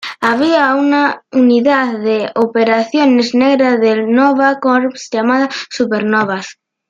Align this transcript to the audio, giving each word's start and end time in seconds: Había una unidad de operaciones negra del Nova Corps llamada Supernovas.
Había 0.19 0.73
una 0.73 1.21
unidad 1.31 1.99
de 1.99 2.31
operaciones 2.33 3.35
negra 3.35 3.77
del 3.77 4.11
Nova 4.11 4.59
Corps 4.59 5.09
llamada 5.11 5.47
Supernovas. 5.69 6.57